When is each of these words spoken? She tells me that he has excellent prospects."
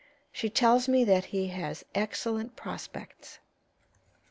She 0.31 0.49
tells 0.49 0.87
me 0.87 1.03
that 1.03 1.25
he 1.25 1.49
has 1.49 1.85
excellent 1.93 2.55
prospects." 2.55 3.37